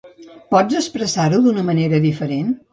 [0.55, 2.53] Pots expressar-ho d'una manera diferent?